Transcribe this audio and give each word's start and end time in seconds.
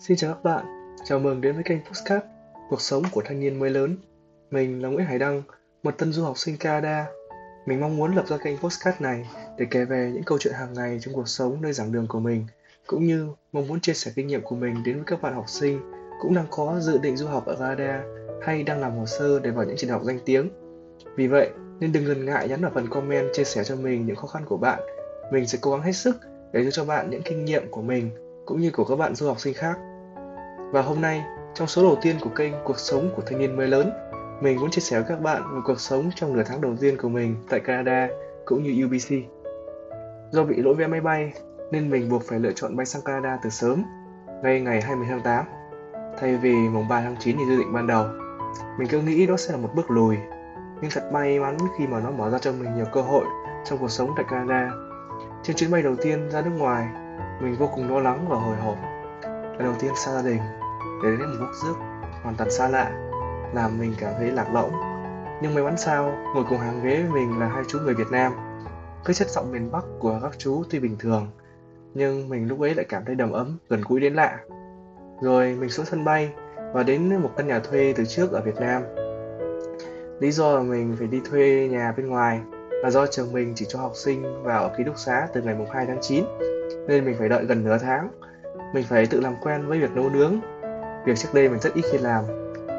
Xin 0.00 0.16
chào 0.16 0.34
các 0.34 0.42
bạn, 0.42 0.66
chào 1.04 1.18
mừng 1.18 1.40
đến 1.40 1.54
với 1.54 1.64
kênh 1.64 1.78
Postcard 1.88 2.26
Cuộc 2.70 2.80
sống 2.80 3.02
của 3.12 3.22
thanh 3.24 3.40
niên 3.40 3.58
mới 3.58 3.70
lớn 3.70 3.96
Mình 4.50 4.82
là 4.82 4.88
Nguyễn 4.88 5.06
Hải 5.06 5.18
Đăng, 5.18 5.42
một 5.82 5.98
tân 5.98 6.12
du 6.12 6.24
học 6.24 6.38
sinh 6.38 6.56
Canada 6.56 7.06
Mình 7.66 7.80
mong 7.80 7.96
muốn 7.96 8.14
lập 8.14 8.24
ra 8.28 8.36
kênh 8.36 8.58
Postcard 8.58 9.00
này 9.00 9.28
để 9.58 9.66
kể 9.70 9.84
về 9.84 10.10
những 10.14 10.22
câu 10.22 10.38
chuyện 10.38 10.54
hàng 10.54 10.72
ngày 10.74 10.98
trong 11.00 11.14
cuộc 11.14 11.28
sống 11.28 11.62
nơi 11.62 11.72
giảng 11.72 11.92
đường 11.92 12.06
của 12.08 12.20
mình 12.20 12.46
cũng 12.86 13.06
như 13.06 13.28
mong 13.52 13.68
muốn 13.68 13.80
chia 13.80 13.92
sẻ 13.92 14.12
kinh 14.14 14.26
nghiệm 14.26 14.42
của 14.42 14.56
mình 14.56 14.74
đến 14.84 14.94
với 14.94 15.04
các 15.06 15.22
bạn 15.22 15.34
học 15.34 15.48
sinh 15.48 15.80
cũng 16.20 16.34
đang 16.34 16.46
có 16.50 16.80
dự 16.80 16.98
định 16.98 17.16
du 17.16 17.26
học 17.26 17.46
ở 17.46 17.56
Canada 17.56 18.02
hay 18.42 18.62
đang 18.62 18.80
làm 18.80 18.98
hồ 18.98 19.06
sơ 19.06 19.40
để 19.40 19.50
vào 19.50 19.64
những 19.64 19.76
trường 19.76 19.90
học 19.90 20.02
danh 20.04 20.18
tiếng. 20.24 20.50
Vì 21.16 21.26
vậy, 21.26 21.50
nên 21.80 21.92
đừng 21.92 22.04
ngần 22.04 22.24
ngại 22.24 22.48
nhắn 22.48 22.60
vào 22.60 22.70
phần 22.74 22.88
comment 22.88 23.28
chia 23.32 23.44
sẻ 23.44 23.64
cho 23.64 23.76
mình 23.76 24.06
những 24.06 24.16
khó 24.16 24.26
khăn 24.26 24.44
của 24.46 24.56
bạn. 24.56 24.80
Mình 25.32 25.46
sẽ 25.46 25.58
cố 25.60 25.70
gắng 25.70 25.82
hết 25.82 25.92
sức 25.92 26.16
để 26.52 26.64
đưa 26.64 26.70
cho 26.70 26.84
bạn 26.84 27.10
những 27.10 27.22
kinh 27.22 27.44
nghiệm 27.44 27.70
của 27.70 27.82
mình 27.82 28.10
cũng 28.46 28.60
như 28.60 28.70
của 28.70 28.84
các 28.84 28.96
bạn 28.96 29.14
du 29.14 29.26
học 29.26 29.40
sinh 29.40 29.54
khác. 29.54 29.78
Và 30.72 30.82
hôm 30.82 31.00
nay, 31.00 31.24
trong 31.54 31.68
số 31.68 31.82
đầu 31.82 31.98
tiên 32.02 32.16
của 32.20 32.30
kênh 32.30 32.52
Cuộc 32.64 32.78
sống 32.78 33.10
của 33.16 33.22
thanh 33.26 33.38
niên 33.38 33.56
mới 33.56 33.68
lớn, 33.68 33.90
mình 34.40 34.60
muốn 34.60 34.70
chia 34.70 34.80
sẻ 34.80 35.00
với 35.00 35.08
các 35.08 35.20
bạn 35.20 35.42
về 35.54 35.60
cuộc 35.64 35.80
sống 35.80 36.10
trong 36.14 36.32
nửa 36.32 36.42
tháng 36.46 36.60
đầu 36.60 36.76
tiên 36.80 36.96
của 37.02 37.08
mình 37.08 37.36
tại 37.48 37.60
Canada 37.60 38.08
cũng 38.44 38.62
như 38.62 38.86
UBC. 38.86 39.14
Do 40.30 40.44
bị 40.44 40.56
lỗi 40.56 40.74
vé 40.74 40.86
máy 40.86 41.00
bay 41.00 41.32
nên 41.70 41.90
mình 41.90 42.08
buộc 42.08 42.22
phải 42.22 42.38
lựa 42.38 42.52
chọn 42.52 42.76
bay 42.76 42.86
sang 42.86 43.02
Canada 43.02 43.38
từ 43.42 43.50
sớm, 43.50 43.84
ngay 44.42 44.60
ngày 44.60 44.82
20 44.82 45.06
tháng 45.08 45.20
8, 45.20 45.44
thay 46.20 46.36
vì 46.36 46.54
mùng 46.54 46.88
3 46.88 47.00
tháng 47.00 47.16
9 47.18 47.36
như 47.36 47.44
dự 47.48 47.58
định 47.58 47.72
ban 47.72 47.86
đầu. 47.86 48.06
Mình 48.78 48.88
cứ 48.88 49.00
nghĩ 49.00 49.26
đó 49.26 49.36
sẽ 49.36 49.52
là 49.52 49.58
một 49.58 49.70
bước 49.74 49.90
lùi, 49.90 50.16
nhưng 50.80 50.90
thật 50.90 51.12
may 51.12 51.38
mắn 51.38 51.56
khi 51.78 51.86
mà 51.86 52.00
nó 52.00 52.10
mở 52.10 52.30
ra 52.30 52.38
cho 52.38 52.52
mình 52.52 52.74
nhiều 52.76 52.86
cơ 52.92 53.02
hội 53.02 53.24
trong 53.64 53.78
cuộc 53.78 53.90
sống 53.90 54.10
tại 54.16 54.24
Canada. 54.30 54.70
Trên 55.42 55.56
chuyến 55.56 55.70
bay 55.70 55.82
đầu 55.82 55.96
tiên 55.96 56.30
ra 56.30 56.40
nước 56.40 56.52
ngoài, 56.58 56.88
mình 57.40 57.56
vô 57.58 57.70
cùng 57.74 57.90
lo 57.94 58.00
lắng 58.00 58.26
và 58.28 58.36
hồi 58.36 58.56
hộp. 58.56 58.76
Lần 59.60 59.68
đầu 59.68 59.80
tiên 59.80 59.92
xa 59.96 60.12
gia 60.12 60.22
đình, 60.22 60.38
để 61.02 61.10
đến 61.10 61.18
một 61.18 61.36
quốc 61.40 61.50
nước 61.64 61.74
hoàn 62.22 62.34
toàn 62.36 62.50
xa 62.50 62.68
lạ, 62.68 62.90
làm 63.54 63.78
mình 63.78 63.94
cảm 64.00 64.12
thấy 64.18 64.30
lạc 64.30 64.54
lõng. 64.54 64.70
Nhưng 65.42 65.54
may 65.54 65.64
mắn 65.64 65.76
sao, 65.76 66.12
ngồi 66.34 66.44
cùng 66.48 66.58
hàng 66.58 66.80
ghế 66.84 67.02
với 67.02 67.10
mình 67.12 67.38
là 67.40 67.48
hai 67.48 67.62
chú 67.68 67.78
người 67.78 67.94
Việt 67.94 68.10
Nam. 68.10 68.32
Cái 69.04 69.14
chất 69.14 69.28
giọng 69.28 69.52
miền 69.52 69.70
Bắc 69.72 69.84
của 69.98 70.18
các 70.22 70.32
chú 70.38 70.62
tuy 70.70 70.78
bình 70.78 70.96
thường, 70.98 71.28
nhưng 71.94 72.28
mình 72.28 72.48
lúc 72.48 72.60
ấy 72.60 72.74
lại 72.74 72.86
cảm 72.88 73.04
thấy 73.04 73.14
đầm 73.14 73.32
ấm, 73.32 73.58
gần 73.68 73.82
gũi 73.88 74.00
đến 74.00 74.14
lạ. 74.14 74.38
Rồi 75.22 75.56
mình 75.60 75.70
xuống 75.70 75.86
sân 75.86 76.04
bay 76.04 76.32
và 76.72 76.82
đến 76.82 77.22
một 77.22 77.30
căn 77.36 77.46
nhà 77.46 77.58
thuê 77.58 77.94
từ 77.96 78.04
trước 78.04 78.32
ở 78.32 78.40
Việt 78.40 78.56
Nam. 78.60 78.82
Lý 80.20 80.30
do 80.30 80.54
là 80.54 80.62
mình 80.62 80.96
phải 80.98 81.06
đi 81.06 81.20
thuê 81.30 81.68
nhà 81.70 81.92
bên 81.96 82.08
ngoài 82.08 82.40
là 82.82 82.90
do 82.90 83.06
trường 83.06 83.32
mình 83.32 83.52
chỉ 83.54 83.64
cho 83.68 83.78
học 83.78 83.92
sinh 83.94 84.42
vào 84.42 84.70
ký 84.78 84.84
túc 84.84 84.98
xá 84.98 85.28
từ 85.32 85.42
ngày 85.42 85.56
2 85.72 85.86
tháng 85.86 85.98
9 86.00 86.24
nên 86.88 87.04
mình 87.04 87.16
phải 87.18 87.28
đợi 87.28 87.44
gần 87.44 87.64
nửa 87.64 87.78
tháng. 87.78 88.10
Mình 88.72 88.84
phải 88.88 89.06
tự 89.06 89.20
làm 89.20 89.36
quen 89.40 89.66
với 89.66 89.78
việc 89.78 89.96
nấu 89.96 90.08
nướng. 90.08 90.40
Việc 91.04 91.16
trước 91.16 91.28
đây 91.34 91.48
mình 91.48 91.60
rất 91.60 91.74
ít 91.74 91.84
khi 91.92 91.98
làm. 91.98 92.24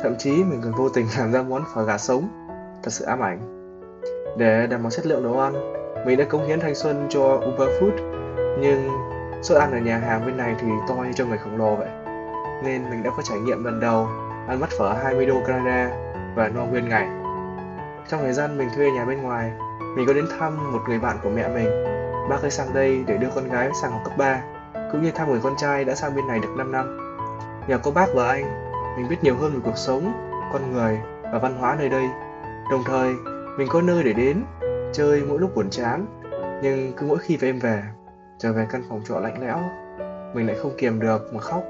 Thậm 0.03 0.15
chí 0.19 0.43
mình 0.43 0.61
còn 0.63 0.73
vô 0.73 0.89
tình 0.89 1.07
làm 1.17 1.31
ra 1.31 1.41
món 1.41 1.63
phở 1.75 1.85
gà 1.85 1.97
sống. 1.97 2.27
Thật 2.83 2.93
sự 2.93 3.05
ám 3.05 3.19
ảnh. 3.19 3.39
Để 4.37 4.67
đảm 4.67 4.83
bảo 4.83 4.91
chất 4.91 5.05
lượng 5.05 5.23
đồ 5.23 5.37
ăn, 5.37 5.53
mình 6.05 6.17
đã 6.17 6.25
cống 6.25 6.47
hiến 6.47 6.59
thanh 6.59 6.75
xuân 6.75 7.07
cho 7.09 7.35
Uber 7.35 7.69
Food. 7.79 7.91
Nhưng 8.59 8.89
suất 9.41 9.57
ăn 9.57 9.71
ở 9.71 9.79
nhà 9.79 9.97
hàng 9.97 10.25
bên 10.25 10.37
này 10.37 10.55
thì 10.59 10.67
to 10.89 10.95
như 10.95 11.11
cho 11.15 11.25
người 11.25 11.37
khổng 11.37 11.57
lồ 11.57 11.75
vậy. 11.75 11.89
Nên 12.63 12.89
mình 12.89 13.03
đã 13.03 13.11
có 13.17 13.23
trải 13.23 13.39
nghiệm 13.39 13.63
lần 13.63 13.79
đầu 13.79 14.07
ăn 14.47 14.59
mất 14.59 14.69
phở 14.77 14.93
20 15.03 15.25
đô 15.25 15.41
Canada 15.47 15.89
và 16.35 16.47
no 16.47 16.65
nguyên 16.65 16.89
ngày. 16.89 17.07
Trong 18.07 18.21
thời 18.21 18.33
gian 18.33 18.57
mình 18.57 18.67
thuê 18.75 18.91
nhà 18.91 19.05
bên 19.05 19.21
ngoài, 19.21 19.51
mình 19.95 20.07
có 20.07 20.13
đến 20.13 20.25
thăm 20.39 20.73
một 20.73 20.79
người 20.87 20.99
bạn 20.99 21.17
của 21.23 21.29
mẹ 21.29 21.47
mình. 21.47 21.69
Bác 22.29 22.41
ấy 22.41 22.51
sang 22.51 22.73
đây 22.73 23.03
để 23.07 23.17
đưa 23.17 23.29
con 23.35 23.49
gái 23.49 23.69
sang 23.81 23.91
học 23.91 24.01
cấp 24.03 24.13
3, 24.17 24.41
cũng 24.91 25.01
như 25.01 25.11
thăm 25.11 25.29
người 25.29 25.39
con 25.43 25.53
trai 25.57 25.85
đã 25.85 25.95
sang 25.95 26.15
bên 26.15 26.27
này 26.27 26.39
được 26.39 26.55
5 26.57 26.71
năm. 26.71 26.97
Nhờ 27.67 27.77
có 27.77 27.91
bác 27.91 28.07
và 28.13 28.27
anh, 28.27 28.43
mình 28.97 29.09
biết 29.09 29.17
nhiều 29.21 29.35
hơn 29.35 29.53
về 29.53 29.59
cuộc 29.63 29.77
sống, 29.77 30.13
con 30.53 30.73
người 30.73 30.99
và 31.23 31.39
văn 31.39 31.55
hóa 31.59 31.75
nơi 31.79 31.89
đây. 31.89 32.05
Đồng 32.71 32.83
thời, 32.85 33.13
mình 33.57 33.67
có 33.69 33.81
nơi 33.81 34.03
để 34.03 34.13
đến, 34.13 34.43
chơi 34.93 35.21
mỗi 35.21 35.39
lúc 35.39 35.55
buồn 35.55 35.69
chán. 35.69 36.05
Nhưng 36.63 36.93
cứ 36.97 37.05
mỗi 37.05 37.17
khi 37.17 37.37
về 37.37 37.49
em 37.49 37.59
về, 37.59 37.83
trở 38.39 38.53
về 38.53 38.67
căn 38.71 38.83
phòng 38.89 39.01
trọ 39.07 39.19
lạnh 39.19 39.41
lẽo, 39.41 39.59
mình 40.33 40.47
lại 40.47 40.55
không 40.61 40.71
kiềm 40.77 40.99
được 40.99 41.33
mà 41.33 41.39
khóc. 41.39 41.63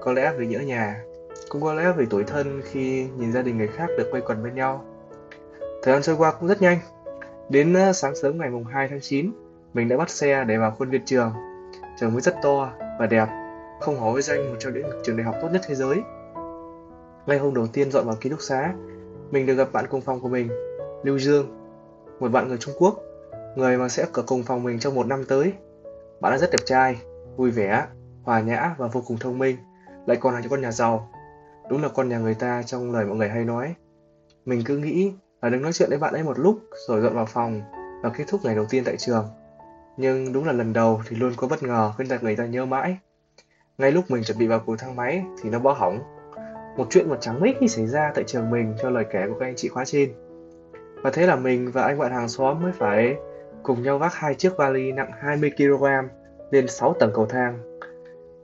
Có 0.00 0.12
lẽ 0.12 0.32
vì 0.38 0.46
nhớ 0.46 0.58
nhà, 0.58 1.02
cũng 1.48 1.62
có 1.62 1.74
lẽ 1.74 1.92
vì 1.96 2.06
tuổi 2.10 2.24
thân 2.24 2.62
khi 2.64 3.06
nhìn 3.16 3.32
gia 3.32 3.42
đình 3.42 3.58
người 3.58 3.68
khác 3.68 3.86
được 3.98 4.08
quây 4.10 4.22
quần 4.22 4.42
bên 4.42 4.54
nhau. 4.54 4.84
Thời 5.82 5.94
gian 5.94 6.02
trôi 6.02 6.16
qua 6.16 6.32
cũng 6.32 6.48
rất 6.48 6.62
nhanh. 6.62 6.78
Đến 7.48 7.74
ờ, 7.74 7.92
sáng 7.92 8.16
sớm 8.16 8.38
ngày 8.38 8.50
mùng 8.50 8.64
2 8.64 8.88
tháng 8.88 9.00
9, 9.00 9.32
mình 9.74 9.88
đã 9.88 9.96
bắt 9.96 10.10
xe 10.10 10.44
để 10.44 10.56
vào 10.56 10.70
khuôn 10.70 10.90
viên 10.90 11.04
trường. 11.04 11.32
Trường 12.00 12.12
mới 12.12 12.20
rất 12.20 12.34
to 12.42 12.72
và 12.98 13.06
đẹp, 13.06 13.28
không 13.80 13.98
hổ 13.98 14.12
với 14.12 14.22
danh 14.22 14.50
một 14.50 14.56
trong 14.58 14.72
những 14.72 14.90
trường 15.02 15.16
đại 15.16 15.24
học 15.24 15.34
tốt 15.42 15.48
nhất 15.52 15.62
thế 15.66 15.74
giới. 15.74 16.00
Ngay 17.26 17.38
hôm 17.38 17.54
đầu 17.54 17.66
tiên 17.66 17.90
dọn 17.90 18.06
vào 18.06 18.16
ký 18.20 18.30
túc 18.30 18.40
xá, 18.40 18.74
mình 19.30 19.46
được 19.46 19.54
gặp 19.54 19.72
bạn 19.72 19.84
cùng 19.90 20.00
phòng 20.00 20.20
của 20.20 20.28
mình, 20.28 20.48
Lưu 21.02 21.18
Dương, 21.18 21.46
một 22.20 22.32
bạn 22.32 22.48
người 22.48 22.58
Trung 22.58 22.74
Quốc, 22.78 22.98
người 23.56 23.78
mà 23.78 23.88
sẽ 23.88 24.06
ở 24.12 24.22
cùng 24.26 24.42
phòng 24.42 24.62
mình 24.62 24.78
trong 24.78 24.94
một 24.94 25.06
năm 25.06 25.24
tới. 25.28 25.52
Bạn 26.20 26.32
ấy 26.32 26.38
rất 26.38 26.50
đẹp 26.50 26.64
trai, 26.64 26.96
vui 27.36 27.50
vẻ, 27.50 27.86
hòa 28.22 28.40
nhã 28.40 28.74
và 28.78 28.86
vô 28.86 29.02
cùng 29.06 29.16
thông 29.18 29.38
minh, 29.38 29.56
lại 30.06 30.16
còn 30.20 30.34
là 30.34 30.40
con 30.50 30.60
nhà 30.60 30.72
giàu. 30.72 31.08
Đúng 31.70 31.82
là 31.82 31.88
con 31.88 32.08
nhà 32.08 32.18
người 32.18 32.34
ta 32.34 32.62
trong 32.62 32.92
lời 32.92 33.04
mọi 33.04 33.16
người 33.16 33.28
hay 33.28 33.44
nói. 33.44 33.74
Mình 34.44 34.62
cứ 34.64 34.76
nghĩ 34.78 35.12
là 35.42 35.48
đứng 35.48 35.62
nói 35.62 35.72
chuyện 35.72 35.88
với 35.88 35.98
bạn 35.98 36.14
ấy 36.14 36.22
một 36.22 36.38
lúc 36.38 36.58
rồi 36.88 37.00
dọn 37.00 37.14
vào 37.14 37.26
phòng 37.26 37.62
và 38.02 38.10
kết 38.10 38.24
thúc 38.28 38.40
ngày 38.44 38.54
đầu 38.54 38.66
tiên 38.70 38.84
tại 38.84 38.96
trường. 38.96 39.28
Nhưng 40.00 40.32
đúng 40.32 40.44
là 40.44 40.52
lần 40.52 40.72
đầu 40.72 41.00
thì 41.08 41.16
luôn 41.16 41.32
có 41.36 41.46
bất 41.46 41.62
ngờ 41.62 41.92
khiến 41.98 42.06
người 42.22 42.36
ta 42.36 42.46
nhớ 42.46 42.66
mãi. 42.66 42.98
Ngay 43.78 43.92
lúc 43.92 44.04
mình 44.08 44.24
chuẩn 44.24 44.38
bị 44.38 44.46
vào 44.46 44.60
cầu 44.66 44.76
thang 44.76 44.96
máy 44.96 45.24
thì 45.42 45.50
nó 45.50 45.58
báo 45.58 45.74
hỏng. 45.74 46.00
Một 46.76 46.86
chuyện 46.90 47.08
một 47.08 47.16
trắng 47.20 47.40
mít 47.40 47.56
khi 47.60 47.68
xảy 47.68 47.86
ra 47.86 48.12
tại 48.14 48.24
trường 48.24 48.50
mình 48.50 48.74
theo 48.82 48.90
lời 48.90 49.04
kể 49.12 49.26
của 49.28 49.34
các 49.40 49.46
anh 49.46 49.56
chị 49.56 49.68
khóa 49.68 49.84
trên. 49.84 50.12
Và 51.02 51.10
thế 51.10 51.26
là 51.26 51.36
mình 51.36 51.70
và 51.72 51.82
anh 51.82 51.98
bạn 51.98 52.12
hàng 52.12 52.28
xóm 52.28 52.62
mới 52.62 52.72
phải 52.72 53.16
cùng 53.62 53.82
nhau 53.82 53.98
vác 53.98 54.14
hai 54.14 54.34
chiếc 54.34 54.56
vali 54.56 54.92
nặng 54.92 55.10
20kg 55.22 56.08
lên 56.50 56.68
6 56.68 56.94
tầng 56.98 57.10
cầu 57.14 57.26
thang. 57.26 57.78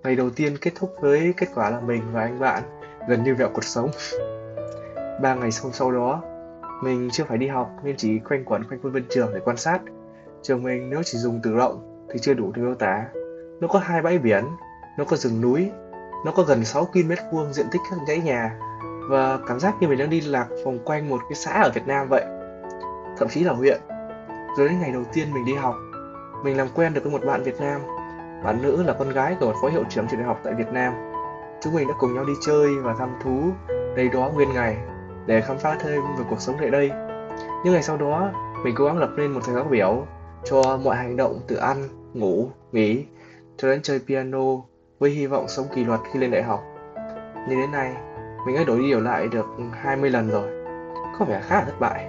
Ngày 0.05 0.17
đầu 0.17 0.31
tiên 0.31 0.57
kết 0.61 0.71
thúc 0.75 0.95
với 1.01 1.35
kết 1.37 1.47
quả 1.55 1.71
là 1.71 1.81
mình 1.81 2.03
và 2.13 2.21
anh 2.21 2.41
bạn 2.41 2.63
gần 3.09 3.25
như 3.25 3.35
vẹo 3.35 3.49
cuộc 3.55 3.65
sống. 3.65 3.91
Ba 5.23 5.35
ngày 5.35 5.51
sau 5.51 5.71
sau 5.73 5.93
đó, 5.93 6.23
mình 6.83 7.09
chưa 7.13 7.25
phải 7.25 7.39
đi 7.39 7.47
học 7.47 7.71
nên 7.83 7.97
chỉ 7.97 8.19
quanh 8.19 8.45
quẩn 8.45 8.65
quanh 8.65 8.81
khuôn 8.83 8.93
viên 8.93 9.05
trường 9.11 9.31
để 9.35 9.41
quan 9.45 9.57
sát. 9.57 9.81
Trường 10.45 10.63
mình 10.63 10.91
nếu 10.91 11.03
chỉ 11.05 11.19
dùng 11.19 11.41
từ 11.43 11.53
rộng 11.53 12.07
thì 12.13 12.19
chưa 12.19 12.35
đủ 12.35 12.53
để 12.55 12.63
miêu 12.63 12.75
tả. 12.75 13.05
Nó 13.61 13.69
có 13.69 13.79
hai 13.79 14.03
bãi 14.03 14.19
biển, 14.19 14.45
nó 14.99 15.05
có 15.05 15.17
rừng 15.17 15.41
núi, 15.41 15.71
nó 16.25 16.33
có 16.33 16.43
gần 16.43 16.65
6 16.65 16.85
km 16.85 17.11
vuông 17.33 17.53
diện 17.53 17.67
tích 17.73 17.81
các 17.91 17.99
dãy 18.09 18.21
nhà 18.21 18.59
và 19.11 19.39
cảm 19.47 19.61
giác 19.61 19.75
như 19.81 19.89
mình 19.89 19.99
đang 19.99 20.11
đi 20.11 20.21
lạc 20.21 20.47
vòng 20.65 20.79
quanh 20.85 21.09
một 21.09 21.21
cái 21.29 21.35
xã 21.35 21.63
ở 21.63 21.71
Việt 21.75 21.87
Nam 21.87 22.09
vậy. 22.09 22.25
Thậm 23.19 23.29
chí 23.29 23.45
là 23.45 23.53
huyện. 23.53 23.81
Rồi 24.59 24.69
đến 24.69 24.81
ngày 24.81 24.91
đầu 24.93 25.03
tiên 25.13 25.35
mình 25.35 25.45
đi 25.45 25.55
học, 25.55 25.75
mình 26.43 26.57
làm 26.57 26.69
quen 26.75 26.95
được 26.95 27.01
với 27.05 27.13
một 27.13 27.25
bạn 27.27 27.43
Việt 27.43 27.61
Nam. 27.61 27.81
Bạn 28.45 28.63
nữ 28.63 28.83
là 28.83 28.93
con 28.99 29.11
gái 29.11 29.37
của 29.41 29.47
một 29.47 29.55
phó 29.63 29.69
hiệu 29.69 29.85
trưởng 29.89 30.07
trường 30.09 30.21
đại 30.21 30.27
học 30.27 30.41
tại 30.45 30.55
Việt 30.55 30.69
Nam. 30.73 30.93
Chúng 31.61 31.75
mình 31.75 31.89
đã 31.89 31.95
cùng 31.99 32.15
nhau 32.15 32.25
đi 32.25 32.33
chơi 32.47 32.69
và 32.83 32.95
thăm 32.99 33.11
thú 33.23 33.43
đầy 33.97 34.09
đó 34.09 34.31
nguyên 34.35 34.53
ngày 34.55 34.77
để 35.27 35.41
khám 35.41 35.59
phá 35.59 35.77
thêm 35.81 36.03
về 36.19 36.25
cuộc 36.31 36.41
sống 36.41 36.57
tại 36.61 36.71
đây. 36.71 36.91
Nhưng 37.65 37.73
ngày 37.73 37.83
sau 37.83 37.97
đó, 37.97 38.31
mình 38.65 38.75
cố 38.77 38.85
gắng 38.85 38.99
lập 38.99 39.11
nên 39.17 39.33
một 39.33 39.41
thời 39.45 39.55
khóa 39.55 39.65
biểu 39.71 40.07
cho 40.45 40.79
mọi 40.85 40.97
hành 40.97 41.17
động 41.17 41.41
từ 41.47 41.57
ăn, 41.57 41.89
ngủ, 42.15 42.49
nghỉ 42.73 43.05
cho 43.57 43.69
đến 43.69 43.83
chơi 43.83 44.01
piano 44.07 44.45
với 44.99 45.11
hy 45.11 45.27
vọng 45.27 45.49
sống 45.49 45.67
kỷ 45.75 45.85
luật 45.85 46.01
khi 46.13 46.21
lên 46.21 46.31
đại 46.31 46.43
học. 46.43 46.65
Nhưng 47.49 47.61
đến 47.61 47.73
nay, 47.73 47.95
mình 48.47 48.57
đã 48.57 48.65
đổi 48.65 48.79
đi 48.79 48.93
đổi 48.93 49.03
lại 49.03 49.29
được 49.29 49.47
20 49.73 50.11
lần 50.11 50.31
rồi. 50.31 50.51
Có 51.19 51.25
vẻ 51.25 51.43
khá 51.47 51.55
là 51.55 51.65
thất 51.65 51.81
bại. 51.81 52.09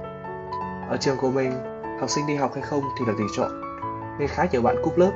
Ở 0.90 0.97
trường 1.00 1.18
của 1.18 1.31
mình, 1.31 1.51
học 2.00 2.09
sinh 2.09 2.28
đi 2.28 2.35
học 2.35 2.51
hay 2.53 2.63
không 2.63 2.81
thì 3.00 3.06
là 3.07 3.13
tùy 3.18 3.28
chọn, 3.38 3.51
nên 4.19 4.28
khá 4.28 4.46
nhiều 4.52 4.62
bạn 4.62 4.75
cúp 4.84 4.97
lớp, 4.97 5.12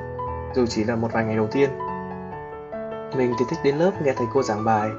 dù 0.54 0.66
chỉ 0.66 0.84
là 0.84 0.96
một 0.96 1.12
vài 1.12 1.24
ngày 1.24 1.36
đầu 1.36 1.48
tiên. 1.52 1.70
Mình 3.16 3.34
thì 3.38 3.44
thích 3.48 3.58
đến 3.64 3.76
lớp 3.76 3.90
nghe 4.02 4.12
thầy 4.16 4.26
cô 4.32 4.42
giảng 4.42 4.64
bài, 4.64 4.90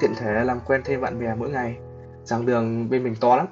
tiện 0.00 0.14
thể 0.14 0.44
làm 0.44 0.60
quen 0.66 0.82
thêm 0.84 1.00
bạn 1.00 1.20
bè 1.20 1.34
mỗi 1.34 1.50
ngày. 1.50 1.76
Giảng 2.24 2.46
đường 2.46 2.90
bên 2.90 3.04
mình 3.04 3.14
to 3.20 3.36
lắm, 3.36 3.46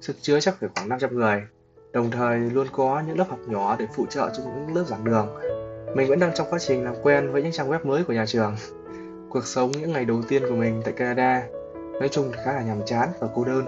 sức 0.00 0.16
chứa 0.20 0.40
chắc 0.40 0.54
phải 0.60 0.68
khoảng 0.74 0.88
500 0.88 1.14
người. 1.14 1.42
Đồng 1.94 2.10
thời 2.10 2.38
luôn 2.38 2.66
có 2.72 3.02
những 3.06 3.18
lớp 3.18 3.24
học 3.28 3.38
nhỏ 3.46 3.76
để 3.78 3.86
phụ 3.96 4.06
trợ 4.10 4.30
cho 4.36 4.42
những 4.42 4.76
lớp 4.76 4.84
giảng 4.86 5.04
đường. 5.04 5.28
Mình 5.94 6.08
vẫn 6.08 6.18
đang 6.18 6.30
trong 6.34 6.46
quá 6.50 6.58
trình 6.58 6.84
làm 6.84 6.94
quen 7.02 7.32
với 7.32 7.42
những 7.42 7.52
trang 7.52 7.70
web 7.70 7.78
mới 7.82 8.04
của 8.04 8.12
nhà 8.12 8.26
trường. 8.26 8.56
Cuộc 9.30 9.46
sống 9.46 9.70
những 9.70 9.92
ngày 9.92 10.04
đầu 10.04 10.22
tiên 10.28 10.42
của 10.48 10.54
mình 10.54 10.82
tại 10.84 10.92
Canada 10.92 11.42
nói 12.00 12.08
chung 12.08 12.32
khá 12.44 12.52
là 12.52 12.62
nhàm 12.62 12.82
chán 12.86 13.08
và 13.20 13.28
cô 13.34 13.44
đơn. 13.44 13.64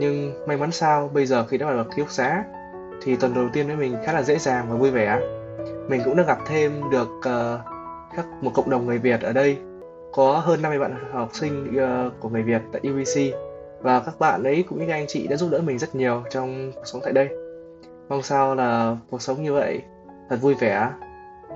Nhưng 0.00 0.46
may 0.46 0.56
mắn 0.56 0.72
sao 0.72 1.10
bây 1.14 1.26
giờ 1.26 1.46
khi 1.46 1.58
đã 1.58 1.66
vào 1.66 1.84
ký 1.84 2.02
túc 2.02 2.10
xá 2.10 2.44
thì 3.02 3.16
tuần 3.16 3.34
đầu 3.34 3.48
tiên 3.52 3.66
với 3.66 3.76
mình 3.76 3.96
khá 4.06 4.12
là 4.12 4.22
dễ 4.22 4.38
dàng 4.38 4.66
và 4.70 4.76
vui 4.76 4.90
vẻ. 4.90 5.20
Mình 5.88 6.00
cũng 6.04 6.16
đã 6.16 6.22
gặp 6.22 6.38
thêm 6.46 6.90
được 6.90 7.08
uh, 7.18 7.60
các 8.16 8.26
một 8.40 8.50
cộng 8.54 8.70
đồng 8.70 8.86
người 8.86 8.98
Việt 8.98 9.20
ở 9.20 9.32
đây 9.32 9.58
có 10.12 10.38
hơn 10.38 10.62
50 10.62 10.78
bạn 10.78 10.96
học 11.12 11.30
sinh 11.32 11.72
uh, 11.76 12.12
của 12.20 12.28
người 12.28 12.42
Việt 12.42 12.62
tại 12.72 12.82
UBC 12.90 13.36
và 13.80 14.00
các 14.00 14.18
bạn 14.18 14.42
ấy 14.42 14.64
cũng 14.68 14.78
như 14.78 14.84
các 14.88 14.94
anh 14.94 15.06
chị 15.08 15.26
đã 15.26 15.36
giúp 15.36 15.48
đỡ 15.50 15.60
mình 15.60 15.78
rất 15.78 15.94
nhiều 15.94 16.22
trong 16.30 16.72
cuộc 16.74 16.82
sống 16.84 17.00
tại 17.04 17.12
đây. 17.12 17.43
Mong 18.08 18.22
sao 18.22 18.54
là 18.54 18.96
cuộc 19.10 19.22
sống 19.22 19.42
như 19.42 19.52
vậy 19.52 19.82
thật 20.30 20.36
vui 20.40 20.54
vẻ, 20.54 20.90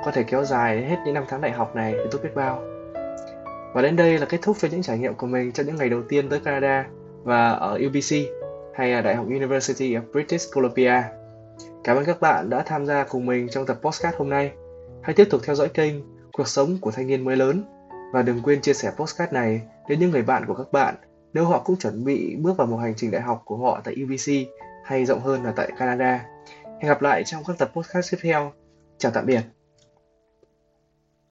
có 0.05 0.11
thể 0.11 0.23
kéo 0.23 0.45
dài 0.45 0.85
hết 0.85 0.97
những 1.05 1.15
năm 1.15 1.25
tháng 1.29 1.41
đại 1.41 1.51
học 1.51 1.77
này 1.77 1.93
thì 1.93 2.11
tốt 2.11 2.19
biết 2.23 2.35
bao. 2.35 2.63
Và 3.75 3.83
đến 3.83 3.97
đây 3.97 4.19
là 4.19 4.27
kết 4.27 4.39
thúc 4.43 4.57
cho 4.61 4.69
những 4.71 4.83
trải 4.83 4.99
nghiệm 4.99 5.15
của 5.15 5.27
mình 5.27 5.53
trong 5.53 5.67
những 5.67 5.77
ngày 5.77 5.89
đầu 5.89 6.03
tiên 6.09 6.29
tới 6.29 6.41
Canada 6.41 6.87
và 7.23 7.51
ở 7.51 7.79
UBC 7.87 8.17
hay 8.75 8.91
là 8.91 9.01
Đại 9.01 9.15
học 9.15 9.27
University 9.27 9.95
of 9.95 10.13
British 10.13 10.55
Columbia. 10.55 11.03
Cảm 11.85 11.97
ơn 11.97 12.05
các 12.05 12.21
bạn 12.21 12.51
đã 12.51 12.63
tham 12.63 12.87
gia 12.87 13.05
cùng 13.05 13.27
mình 13.27 13.49
trong 13.49 13.67
tập 13.67 13.79
podcast 13.83 14.17
hôm 14.17 14.31
nay. 14.31 14.53
Hãy 15.03 15.15
tiếp 15.15 15.29
tục 15.31 15.41
theo 15.45 15.55
dõi 15.55 15.69
kênh 15.69 15.95
Cuộc 16.39 16.49
sống 16.49 16.79
của 16.81 16.91
thanh 16.91 17.07
niên 17.07 17.25
mới 17.25 17.37
lớn 17.37 17.65
và 18.13 18.23
đừng 18.23 18.41
quên 18.43 18.61
chia 18.61 18.73
sẻ 18.73 18.91
podcast 18.97 19.33
này 19.33 19.61
đến 19.89 20.01
những 20.01 20.11
người 20.11 20.23
bạn 20.23 20.47
của 20.47 20.55
các 20.55 20.73
bạn 20.73 20.95
nếu 21.33 21.45
họ 21.45 21.63
cũng 21.65 21.77
chuẩn 21.77 22.05
bị 22.05 22.37
bước 22.37 22.57
vào 22.57 22.67
một 22.67 22.77
hành 22.77 22.95
trình 22.97 23.11
đại 23.11 23.23
học 23.23 23.43
của 23.45 23.57
họ 23.57 23.81
tại 23.85 23.95
UBC 24.05 24.33
hay 24.89 25.05
rộng 25.05 25.21
hơn 25.21 25.45
là 25.45 25.53
tại 25.57 25.71
Canada. 25.79 26.25
Hẹn 26.65 26.89
gặp 26.89 27.03
lại 27.03 27.25
trong 27.25 27.43
các 27.47 27.59
tập 27.59 27.71
podcast 27.75 28.11
tiếp 28.11 28.19
theo. 28.23 28.53
Chào 28.99 29.13
tạm 29.13 29.27
biệt. 29.27 29.58